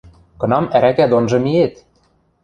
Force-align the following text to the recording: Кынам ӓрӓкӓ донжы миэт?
Кынам 0.39 0.65
ӓрӓкӓ 0.75 1.05
донжы 1.11 1.39
миэт? 1.43 1.75